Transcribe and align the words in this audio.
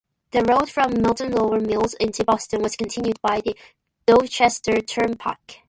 The 0.31 0.41
road 0.41 0.67
from 0.71 0.99
Milton 0.99 1.31
Lower 1.31 1.59
Mills 1.59 1.93
into 1.93 2.23
Boston 2.23 2.63
was 2.63 2.75
continued 2.75 3.21
by 3.21 3.39
the 3.41 3.55
Dorchester 4.07 4.81
Turnpike. 4.81 5.59